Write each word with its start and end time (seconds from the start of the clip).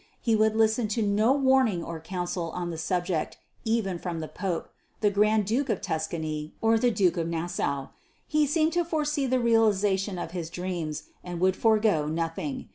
He 0.19 0.35
would 0.35 0.55
listen 0.55 0.87
to 0.97 1.03
no 1.03 1.31
warning 1.31 1.83
or 1.83 1.99
counsel 1.99 2.49
on 2.55 2.71
the 2.71 2.77
subject 2.79 3.37
even 3.65 3.99
from 3.99 4.19
the 4.19 4.27
Pope, 4.27 4.69
the 4.99 5.11
Grand 5.11 5.45
Duke 5.45 5.69
of 5.69 5.79
Tuscany, 5.79 6.55
or 6.59 6.79
the 6.79 6.89
Duke 6.89 7.17
of 7.17 7.27
Nassau. 7.27 7.89
He 8.27 8.47
seemed 8.47 8.73
to 8.73 8.83
foresee 8.83 9.27
the 9.27 9.39
realization 9.39 10.17
of 10.17 10.31
his 10.31 10.49
dreams, 10.49 11.03
and 11.23 11.39
would 11.39 11.55
forego 11.55 12.07
nothing. 12.07 12.69